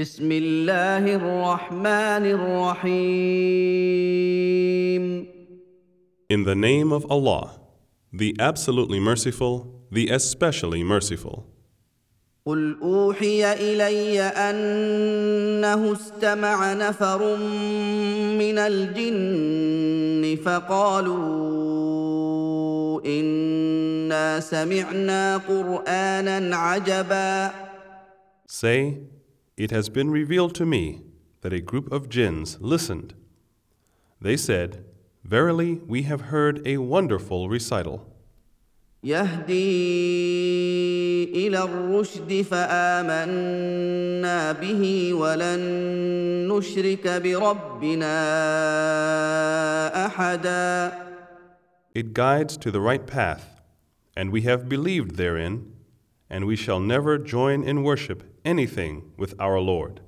بسم 0.00 0.32
الله 0.32 1.04
الرحمن 1.20 2.24
الرحيم 2.96 3.60
In 6.30 6.44
the 6.44 6.54
name 6.54 6.90
of 6.90 7.04
Allah, 7.10 7.60
the 8.10 8.34
absolutely 8.40 8.98
merciful, 8.98 9.84
the 9.92 10.08
especially 10.08 10.82
merciful. 10.82 11.44
قل 12.46 12.78
اوحي 12.82 13.52
الي 13.52 14.20
انه 14.22 15.92
استمع 15.92 16.72
نفر 16.72 17.36
من 18.40 18.58
الجن 18.58 20.36
فقالوا 20.44 21.40
انا 23.04 24.40
سمعنا 24.40 25.36
قرانا 25.36 26.56
عجبا 26.56 27.50
Say, 28.48 28.96
It 29.59 29.71
has 29.71 29.89
been 29.89 30.11
revealed 30.11 30.53
to 30.55 30.65
me 30.65 31.01
that 31.41 31.53
a 31.53 31.61
group 31.61 31.91
of 31.91 32.09
jinns 32.09 32.57
listened. 32.59 33.13
They 34.19 34.37
said, 34.37 34.83
Verily, 35.23 35.75
we 35.87 36.03
have 36.03 36.21
heard 36.21 36.65
a 36.67 36.77
wonderful 36.77 37.49
recital. 37.49 38.11
يهدي 39.05 41.47
الى 41.47 41.63
الرشد 41.63 42.41
فامنا 42.41 44.51
به 44.51 45.13
ولن 45.13 45.59
نشرك 46.47 47.07
بربنا 47.07 48.15
احدا 50.05 50.91
It 51.93 52.13
guides 52.13 52.57
to 52.57 52.71
the 52.71 52.81
right 52.81 53.05
path, 53.05 53.61
and 54.17 54.31
we 54.31 54.41
have 54.41 54.67
believed 54.67 55.15
therein, 55.15 55.71
and 56.29 56.45
we 56.45 56.55
shall 56.55 56.79
never 56.79 57.17
join 57.17 57.63
in 57.63 57.83
worship 57.83 58.23
anything 58.43 59.11
with 59.17 59.33
our 59.39 59.59
Lord. 59.59 60.01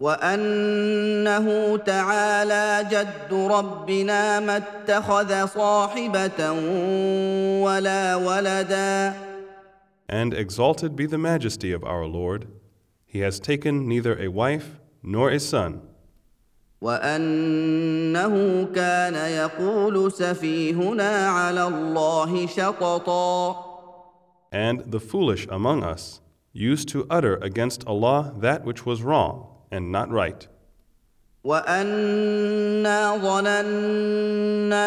وانه 0.00 1.76
تعالى 1.76 2.88
جد 2.90 3.32
ربنا 3.32 4.40
ما 4.40 4.56
اتخذ 4.56 5.46
صاحبه 5.46 6.50
ولا 7.62 8.16
ولدا 8.16 9.14
And 10.08 10.34
exalted 10.34 10.94
be 10.94 11.06
the 11.06 11.18
majesty 11.18 11.72
of 11.72 11.82
our 11.82 12.06
Lord. 12.06 12.46
He 13.06 13.20
has 13.20 13.40
taken 13.40 13.88
neither 13.88 14.16
a 14.20 14.28
wife 14.28 14.78
nor 15.02 15.30
a 15.30 15.40
son. 15.40 15.80
وانه 16.80 18.64
كان 18.74 19.14
يقول 19.14 20.12
سفيهنا 20.12 21.28
على 21.28 21.66
الله 21.66 22.46
شططا 22.46 23.69
And 24.52 24.80
the 24.92 25.00
foolish 25.00 25.46
among 25.50 25.82
us 25.82 26.20
used 26.52 26.88
to 26.88 27.06
utter 27.10 27.36
against 27.36 27.86
Allah 27.86 28.34
that 28.38 28.64
which 28.64 28.86
was 28.86 29.02
wrong 29.02 29.46
and 29.70 29.92
not 29.92 30.10
right. 30.10 30.46
وانا 31.44 33.16
ظننا 33.22 34.86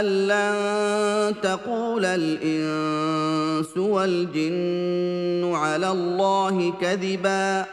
ان 0.00 0.04
لن 0.04 1.40
تقول 1.42 2.04
الانس 2.04 3.76
والجن 3.76 5.52
على 5.54 5.90
الله 5.90 6.70
كذبا 6.80 7.66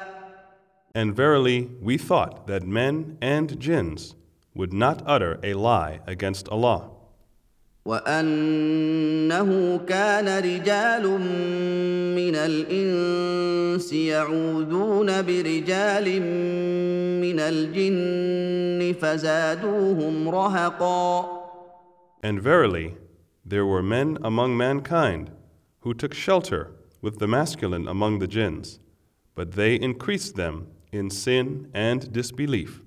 And 0.94 1.16
verily, 1.16 1.70
we 1.82 1.98
thought 1.98 2.48
that 2.48 2.64
men 2.68 3.18
and 3.22 3.58
jinns 3.58 4.16
would 4.54 4.74
not 4.74 5.02
utter 5.06 5.40
a 5.42 5.54
lie 5.54 6.02
against 6.06 6.50
Allah. 6.50 6.90
وانه 7.86 9.78
كان 9.78 10.28
رجال 10.44 11.08
من 12.16 12.36
الانس 12.36 13.94
يعوذون 13.94 15.22
برجال 15.22 16.22
من 17.22 17.40
الجن 17.40 18.94
فزادوهم 19.02 20.30
رهقا 20.30 21.42
And 22.24 22.40
verily, 22.40 22.98
there 23.44 23.66
were 23.66 23.82
men 23.82 24.20
among 24.24 24.56
mankind 24.56 25.32
who 25.80 25.96
took 25.96 26.14
shelter 26.14 26.72
with 27.02 27.18
the 27.18 27.28
masculine 27.28 27.88
among 27.88 28.20
the 28.20 28.28
jinns, 28.28 28.80
but 29.34 29.54
they 29.54 29.74
increased 29.74 30.36
them 30.36 30.68
in 30.92 31.10
sin 31.10 31.68
and 31.74 32.14
disbelief. 32.14 32.82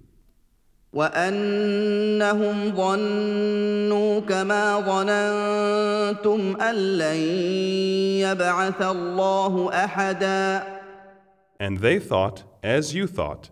وأنهم 0.94 2.76
ظنوا 2.76 4.20
كما 4.20 4.80
ظننتم 4.80 6.62
أن 6.62 6.76
لن 6.98 7.18
يبعث 8.26 8.82
الله 8.82 9.70
أحدا 9.86 10.64
And 11.62 11.80
they 11.80 12.00
thought, 12.00 12.44
as 12.64 12.96
you 12.96 13.06
thought, 13.06 13.50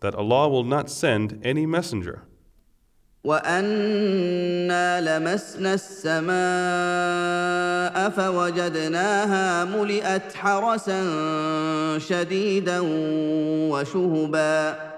that 0.00 0.14
Allah 0.14 0.48
will 0.48 0.64
not 0.64 0.88
send 0.90 1.38
any 1.44 1.66
messenger. 1.66 2.22
وأنا 3.24 5.00
لمسنا 5.00 5.74
السماء 5.74 6.32
فوجدناها 8.10 9.64
ملئت 9.64 10.32
حرسا 10.34 11.02
شديدا 11.98 12.80
وشهبا 13.70 14.91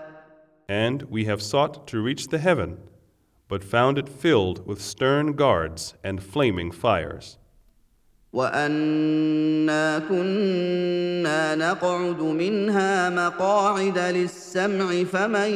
And 0.68 1.04
we 1.04 1.26
have 1.26 1.42
sought 1.42 1.88
to 1.88 2.02
reach 2.02 2.28
the 2.28 2.38
heaven, 2.38 2.78
but 3.48 3.64
found 3.64 3.98
it 3.98 4.08
filled 4.08 4.66
with 4.68 4.82
stern 4.82 5.34
guards 5.34 5.96
and 6.04 6.22
flaming 6.22 6.72
fires. 6.72 7.38
وانا 8.34 10.00
كنا 10.00 11.56
نقعد 11.56 12.22
منها 12.22 13.10
مقاعد 13.10 13.98
للسمع 13.98 15.04
فمن 15.04 15.50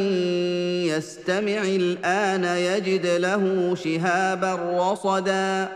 يستمع 0.87 1.61
الان 1.61 2.43
يجد 2.43 3.05
له 3.05 3.75
شهابا 3.75 4.55
رصدا 4.55 5.69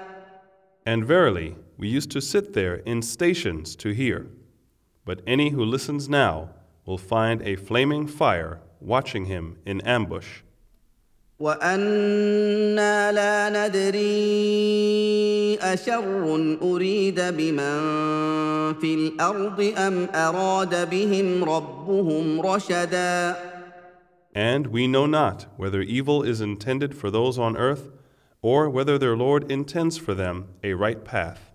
And 0.87 1.05
verily, 1.05 1.55
we 1.77 1.87
used 1.89 2.11
to 2.11 2.21
sit 2.21 2.53
there 2.53 2.75
in 2.75 3.01
stations 3.01 3.75
to 3.75 3.89
hear. 3.89 4.27
But 5.05 5.21
any 5.27 5.49
who 5.49 5.63
listens 5.63 6.09
now 6.09 6.49
will 6.85 6.97
find 6.97 7.41
a 7.41 7.55
flaming 7.55 8.07
fire 8.07 8.59
watching 8.79 9.25
him 9.25 9.57
in 9.65 9.81
ambush. 9.81 10.43
وانا 11.39 13.11
لا 13.11 13.49
ندري 13.49 13.97
اشر 15.61 16.57
اريد 16.61 17.19
بمن 17.21 17.79
في 18.81 18.93
الارض 18.95 19.61
ام 19.77 20.07
اراد 20.15 20.89
بهم 20.89 21.43
ربهم 21.43 22.41
رشدا 22.41 23.35
And 24.35 24.67
we 24.67 24.87
know 24.87 25.05
not 25.05 25.45
whether 25.57 25.81
evil 25.81 26.23
is 26.23 26.41
intended 26.41 26.95
for 26.95 27.09
those 27.11 27.39
on 27.39 27.57
earth 27.57 27.91
or 28.41 28.69
whether 28.69 28.97
their 28.97 29.17
Lord 29.17 29.51
intends 29.51 29.97
for 29.97 30.13
them 30.13 30.47
a 30.63 30.73
right 30.73 31.03
path. 31.03 31.50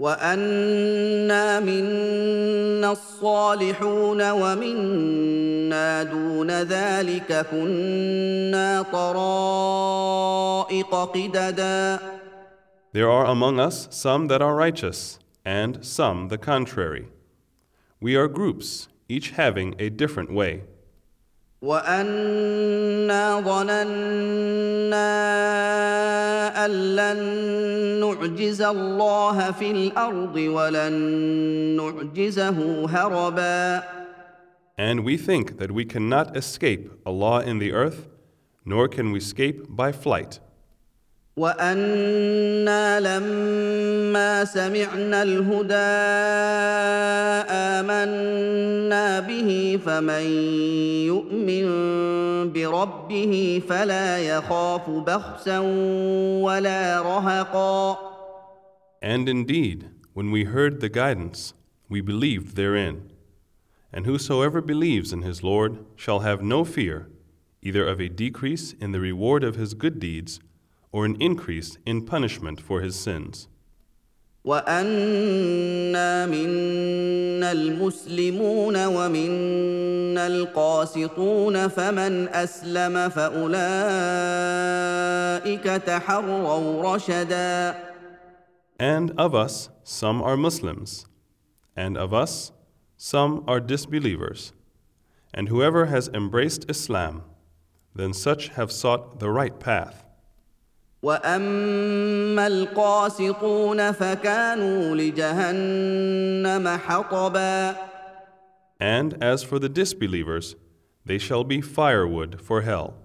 وانا 0.00 1.60
منا 1.60 2.92
الصالحون 2.92 4.30
ومنا 4.30 6.02
دون 6.02 6.50
ذلك 6.50 7.46
كنا 7.50 8.82
طرائق 8.92 10.94
قددا 10.94 11.98
There 12.92 13.08
are 13.08 13.26
among 13.26 13.60
us 13.60 13.86
some 13.90 14.26
that 14.28 14.42
are 14.42 14.56
righteous, 14.56 15.20
and 15.44 15.84
some 15.84 16.28
the 16.28 16.38
contrary. 16.38 17.06
We 18.00 18.16
are 18.16 18.26
groups, 18.26 18.88
each 19.08 19.30
having 19.30 19.76
a 19.78 19.90
different 19.90 20.32
way. 20.32 20.62
وانا 21.62 23.40
ظننا 23.40 25.10
ان 26.64 26.70
لن 26.70 27.39
نعجز 28.20 28.62
الله 28.62 29.50
في 29.50 29.70
الأرض 29.70 30.36
ولن 30.36 30.92
نعجزه 31.76 32.86
هربا 32.88 33.82
And 34.78 35.04
we 35.04 35.16
think 35.16 35.58
that 35.58 35.72
we 35.72 35.84
cannot 35.84 36.36
escape 36.36 36.90
Allah 37.04 37.40
in 37.42 37.58
the 37.58 37.72
earth, 37.72 38.08
nor 38.64 38.88
can 38.88 39.12
we 39.12 39.18
escape 39.18 39.66
by 39.68 39.92
flight. 39.92 40.40
وأنا 41.36 43.00
لما 43.00 44.44
سمعنا 44.44 45.22
الهدى 45.22 45.74
امنا 47.80 49.20
به 49.20 49.80
فمن 49.86 50.22
يؤمن 51.06 51.66
بربه 52.52 53.62
فلا 53.68 54.18
يخاف 54.18 54.90
بخسا 54.90 55.58
ولا 56.44 57.02
رهقا 57.02 58.09
And 59.01 59.29
indeed, 59.29 59.89
when 60.13 60.31
we 60.31 60.45
heard 60.45 60.81
the 60.81 60.89
guidance, 60.89 61.53
we 61.89 62.01
believed 62.01 62.55
therein. 62.55 63.11
And 63.93 64.05
whosoever 64.05 64.61
believes 64.61 65.13
in 65.13 65.21
his 65.21 65.43
Lord 65.43 65.85
shall 65.95 66.19
have 66.19 66.41
no 66.41 66.65
fear, 66.65 67.07
either 67.61 67.87
of 67.87 67.99
a 67.99 68.09
decrease 68.09 68.73
in 68.73 68.91
the 68.91 68.99
reward 68.99 69.43
of 69.43 69.55
his 69.55 69.73
good 69.73 69.99
deeds 69.99 70.39
or 70.91 71.05
an 71.05 71.17
increase 71.19 71.77
in 71.85 72.05
punishment 72.05 72.59
for 72.61 72.81
his 72.81 72.95
sins. 72.95 73.47
وانا 74.45 76.25
منا 76.25 77.51
المسلمون 77.51 78.85
ومنا 78.85 80.27
القاسطون 80.27 81.67
فمن 81.67 82.27
اسلم 82.27 83.09
فاولئك 83.09 83.63
تحروا 85.63 86.95
رشدا 86.95 87.75
And 88.79 89.11
of 89.17 89.33
us, 89.33 89.69
some 89.83 90.21
are 90.21 90.35
Muslims, 90.35 91.05
and 91.75 91.97
of 91.97 92.13
us, 92.13 92.51
some 92.97 93.43
are 93.47 93.59
disbelievers. 93.59 94.53
And 95.33 95.49
whoever 95.49 95.85
has 95.85 96.07
embraced 96.09 96.69
Islam, 96.69 97.23
then 97.93 98.13
such 98.13 98.49
have 98.49 98.71
sought 98.71 99.19
the 99.19 99.29
right 99.29 99.59
path. 99.59 100.05
واما 101.03 102.47
القاسطون 102.47 103.91
فكانوا 103.91 104.95
لجهنم 104.95 106.77
حطبا 106.77 107.75
And 108.79 109.23
as 109.23 109.43
for 109.43 109.59
the 109.59 109.69
disbelievers, 109.69 110.55
they 111.05 111.17
shall 111.17 111.43
be 111.43 111.61
firewood 111.61 112.41
for 112.41 112.61
hell. 112.61 112.95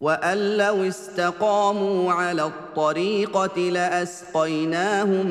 وان 0.00 0.56
لو 0.56 0.82
استقاموا 0.84 2.12
على 2.12 2.44
الطريقة 2.46 3.58
لاسقيناهم 3.70 5.26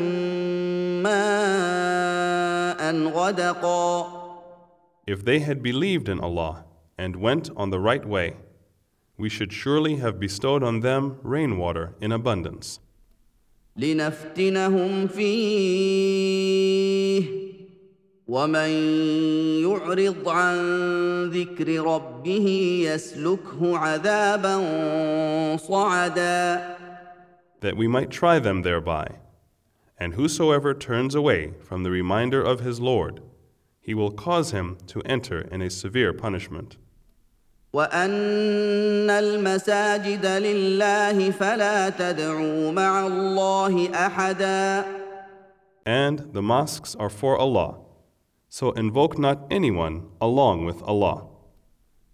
ماء 1.03 2.95
غدقا 3.07 4.25
If 5.07 5.23
they 5.23 5.39
had 5.39 5.61
believed 5.61 6.09
in 6.09 6.19
Allah 6.19 6.65
and 6.97 7.15
went 7.15 7.51
on 7.55 7.69
the 7.69 7.79
right 7.79 8.03
way, 8.07 8.37
we 9.17 9.29
should 9.29 9.53
surely 9.53 9.97
have 9.97 10.19
bestowed 10.19 10.63
on 10.63 10.79
them 10.79 11.19
rainwater 11.21 11.93
in 12.01 12.11
abundance, 12.11 12.79
لنفتنهم 13.77 15.07
فيه 15.07 16.45
ومن 18.28 18.70
يعرض 19.62 20.28
عن 20.28 20.56
ذكر 21.30 21.80
ربه 21.80 22.46
يسلكه 22.86 23.78
عذابا 23.78 24.56
صعدا 25.56 26.76
that 27.60 27.76
we 27.76 27.86
might 27.86 28.10
try 28.10 28.38
them 28.38 28.62
thereby. 28.62 29.06
And 29.98 30.14
whosoever 30.14 30.72
turns 30.72 31.14
away 31.14 31.52
from 31.62 31.82
the 31.82 31.90
reminder 31.90 32.42
of 32.42 32.60
his 32.60 32.80
Lord, 32.80 33.20
he 33.80 33.94
will 33.94 34.10
cause 34.10 34.50
him 34.50 34.78
to 34.86 35.02
enter 35.02 35.42
in 35.42 35.60
a 35.62 35.70
severe 35.70 36.12
punishment. 36.12 36.76
وان 37.72 39.10
المساجد 39.10 40.26
لله 40.26 41.30
فلا 41.30 41.88
تدعوا 41.90 42.72
مع 42.72 43.06
الله 43.06 43.90
احدا 43.94 44.84
And 45.86 46.32
the 46.32 46.42
mosques 46.42 46.94
are 46.96 47.08
for 47.08 47.36
Allah, 47.38 47.78
so 48.54 48.72
invoke 48.72 49.16
not 49.16 49.46
anyone 49.50 50.08
along 50.20 50.64
with 50.64 50.82
Allah. 50.82 51.26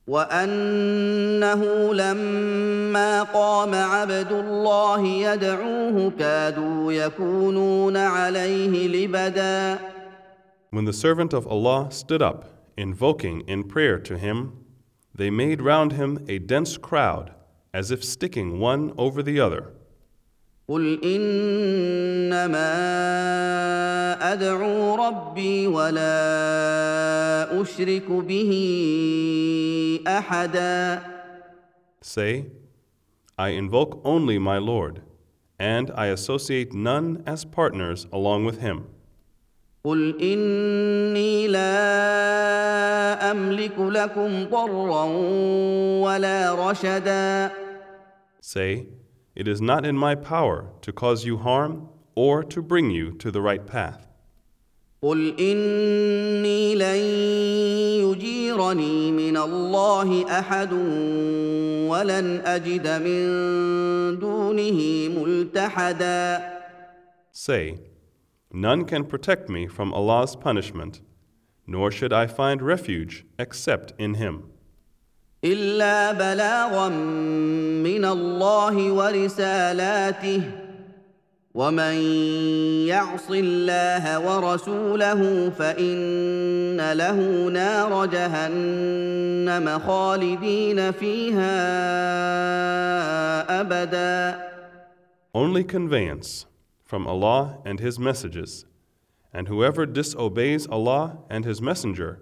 وانه 0.06 1.94
لما 1.94 3.22
قام 3.22 3.74
عبد 3.74 4.32
الله 4.32 5.06
يدعوه 5.06 6.10
كادوا 6.18 6.92
يكونون 6.92 7.96
عليه 7.96 8.88
لبدا 8.88 9.78
When 10.70 10.84
the 10.84 10.92
servant 10.92 11.32
of 11.32 11.46
Allah 11.46 11.88
stood 11.90 12.22
up, 12.22 12.44
invoking 12.76 13.40
in 13.48 13.64
prayer 13.64 13.98
to 13.98 14.18
him, 14.18 14.52
they 15.14 15.30
made 15.30 15.62
round 15.62 15.92
him 15.92 16.24
a 16.28 16.38
dense 16.38 16.76
crowd, 16.76 17.32
as 17.72 17.90
if 17.90 18.04
sticking 18.04 18.60
one 18.60 18.92
over 18.98 19.22
the 19.22 19.40
other. 19.40 19.72
قل 20.71 20.99
انما 21.03 22.71
ادعو 24.33 24.95
ربي 24.95 25.67
ولا 25.67 27.61
اشرك 27.61 28.11
به 28.11 28.51
احدا 30.07 31.01
Say, 32.01 32.45
I 33.37 33.49
invoke 33.49 33.99
only 34.05 34.39
my 34.39 34.59
Lord, 34.59 35.01
and 35.59 35.91
I 35.91 36.05
associate 36.17 36.73
none 36.73 37.21
as 37.27 37.43
partners 37.43 38.07
along 38.13 38.45
with 38.45 38.59
him. 38.61 38.77
قل 39.83 40.21
اني 40.21 41.47
لا 41.47 41.71
املك 43.31 43.79
لكم 43.79 44.43
ضرا 44.43 45.03
ولا 46.03 46.69
رشدا 46.69 47.51
Say, 48.41 49.00
It 49.34 49.46
is 49.46 49.60
not 49.60 49.84
in 49.84 49.96
my 49.96 50.14
power 50.14 50.70
to 50.80 50.92
cause 50.92 51.24
you 51.24 51.36
harm 51.38 51.88
or 52.14 52.42
to 52.44 52.62
bring 52.62 52.90
you 52.90 53.12
to 53.12 53.30
the 53.30 53.42
right 53.42 53.66
path. 53.66 54.06
قل 55.02 55.34
اني 55.40 56.74
لن 56.74 57.00
يجيرني 58.02 59.12
من 59.12 59.36
الله 59.36 60.38
احد 60.38 60.72
ولن 61.90 62.40
اجد 62.46 62.88
من 62.88 64.18
دونه 64.18 65.08
ملتحدا 65.08 66.56
Say, 67.32 67.78
None 68.52 68.86
can 68.86 69.04
protect 69.04 69.50
me 69.50 69.66
from 69.66 69.92
Allah's 69.92 70.34
punishment, 70.34 71.02
nor 71.66 71.90
should 71.90 72.12
I 72.12 72.26
find 72.26 72.62
refuge 72.62 73.26
except 73.38 73.92
in 73.98 74.14
Him. 74.14 74.44
الا 75.43 76.11
بلاغا 76.11 76.89
من 77.83 78.05
الله 78.05 78.91
ورسالاته 78.91 80.41
ومن 81.53 81.95
يعص 82.87 83.31
الله 83.31 84.19
ورسوله 84.19 85.49
فان 85.49 86.91
له 86.93 87.47
نار 87.49 88.05
جهنم 88.05 89.79
خالدين 89.79 90.91
فيها 90.91 91.61
ابدا 93.61 94.51
Only 95.33 95.63
conveyance 95.63 96.45
from 96.83 97.07
Allah 97.07 97.57
and 97.65 97.79
His 97.79 97.97
messages, 97.97 98.65
and 99.33 99.47
whoever 99.47 99.85
disobeys 99.85 100.67
Allah 100.67 101.17
and 101.29 101.45
His 101.45 101.61
Messenger, 101.61 102.19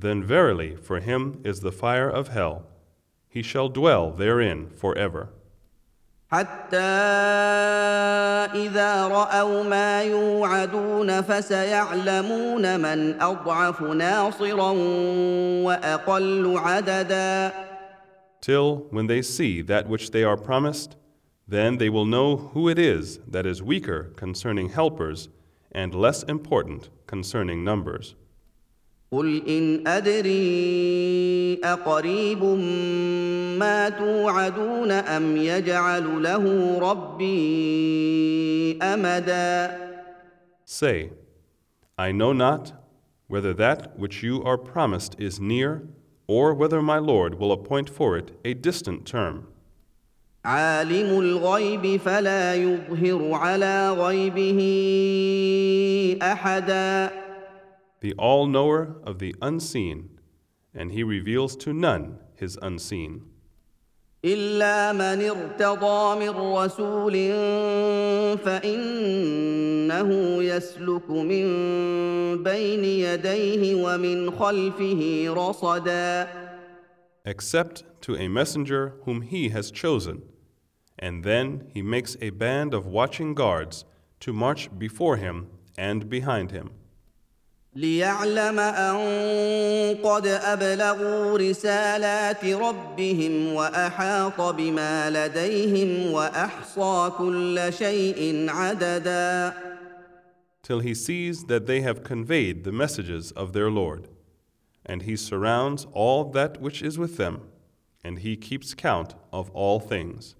then 0.00 0.22
verily 0.22 0.76
for 0.76 1.00
him 1.00 1.40
is 1.44 1.60
the 1.60 1.72
fire 1.72 2.08
of 2.08 2.28
hell. 2.28 2.66
He 3.28 3.42
shall 3.42 3.68
dwell 3.68 4.10
therein 4.10 4.70
forever. 4.70 5.28
حتى 6.32 6.76
اذا 8.54 9.08
راوا 9.08 9.62
ما 9.62 10.02
يوعدون 10.02 11.20
فسيعلمون 11.20 12.80
من 12.80 13.22
اضعف 13.22 13.82
ناصرا 13.82 14.70
واقل 15.62 16.58
عددا 16.58 17.52
Till 18.40 18.86
when 18.90 19.06
they 19.06 19.22
see 19.22 19.62
that 19.62 19.88
which 19.88 20.10
they 20.10 20.22
are 20.22 20.36
promised, 20.36 20.96
then 21.48 21.78
they 21.78 21.88
will 21.88 22.04
know 22.04 22.36
who 22.36 22.68
it 22.68 22.78
is 22.78 23.18
that 23.26 23.46
is 23.46 23.62
weaker 23.62 24.12
concerning 24.16 24.68
helpers 24.68 25.28
and 25.72 25.94
less 25.94 26.22
important 26.24 26.90
concerning 27.06 27.64
numbers. 27.64 28.14
قل 29.13 29.41
ان 29.47 29.87
ادري 29.87 31.59
اقريب 31.63 32.43
ما 33.59 33.89
توعدون 33.89 34.91
ام 34.91 35.37
يجعل 35.37 36.23
له 36.23 36.77
ربي 36.79 38.77
امدا 38.81 39.77
Say, 40.65 41.09
I 41.97 42.13
know 42.13 42.31
not 42.31 42.71
whether 43.27 43.53
that 43.53 43.99
which 43.99 44.23
you 44.23 44.41
are 44.43 44.57
promised 44.57 45.19
is 45.19 45.41
near, 45.41 45.83
or 46.27 46.53
whether 46.53 46.81
my 46.81 46.97
Lord 46.97 47.35
will 47.37 47.51
appoint 47.51 47.89
for 47.89 48.15
it 48.17 48.31
a 48.45 48.53
distant 48.53 49.05
term. 49.05 49.43
عالم 50.45 51.19
الغيب 51.19 51.97
فلا 51.99 52.55
يظهر 52.55 53.33
على 53.33 53.91
غيبه 53.91 54.59
احدا 56.21 57.20
The 58.00 58.14
all 58.14 58.46
knower 58.46 58.96
of 59.04 59.18
the 59.18 59.34
unseen, 59.40 60.18
and 60.74 60.92
he 60.92 61.02
reveals 61.02 61.56
to 61.56 61.72
none 61.72 62.18
his 62.34 62.58
unseen, 62.60 63.22
الا 64.24 64.92
من 64.92 65.22
ارتضى 65.22 66.18
من 66.18 66.30
رسول 66.30 67.12
فانه 68.38 70.10
يسلك 70.42 71.10
من 71.10 71.46
بين 72.42 72.84
يديه 72.84 73.74
ومن 73.74 74.30
خلفه 74.30 75.26
رصدا 75.28 76.28
except 77.26 77.82
to 78.00 78.16
a 78.16 78.28
messenger 78.28 78.94
whom 79.04 79.20
he 79.20 79.48
has 79.48 79.70
chosen, 79.72 80.22
and 80.98 81.24
then 81.24 81.68
he 81.74 81.82
makes 81.82 82.16
a 82.20 82.30
band 82.30 82.72
of 82.72 82.86
watching 82.86 83.34
guards 83.34 83.84
to 84.20 84.32
march 84.32 84.70
before 84.78 85.16
him 85.16 85.48
and 85.76 86.08
behind 86.08 86.52
him. 86.52 86.70
ليعلم 87.76 88.58
ان 88.58 88.96
قد 90.04 90.26
ابلغوا 90.26 91.38
رسالات 91.38 92.44
ربهم 92.44 93.52
واحاط 93.52 94.40
بما 94.40 95.10
لديهم 95.10 96.12
واحصى 96.12 97.10
كل 97.18 97.72
شيء 97.72 98.46
عددا 98.48 99.52
till 100.66 100.80
he 100.80 100.94
sees 100.94 101.44
that 101.44 101.66
they 101.66 101.80
have 101.80 102.02
conveyed 102.02 102.64
the 102.64 102.72
messages 102.72 103.30
of 103.30 103.52
their 103.52 103.70
Lord. 103.70 104.08
And 104.84 105.02
he 105.02 105.14
surrounds 105.14 105.86
all 105.92 106.24
that 106.32 106.60
which 106.60 106.82
is 106.82 106.98
with 106.98 107.16
them, 107.18 107.42
and 108.02 108.18
he 108.18 108.36
keeps 108.36 108.74
count 108.74 109.14
of 109.32 109.48
all 109.50 109.78
things. 109.78 110.34